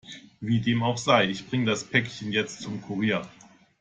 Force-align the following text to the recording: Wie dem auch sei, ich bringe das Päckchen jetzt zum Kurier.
Wie 0.39 0.61
dem 0.61 0.81
auch 0.81 0.97
sei, 0.97 1.25
ich 1.27 1.45
bringe 1.47 1.67
das 1.67 1.83
Päckchen 1.83 2.31
jetzt 2.31 2.63
zum 2.63 2.81
Kurier. 2.81 3.29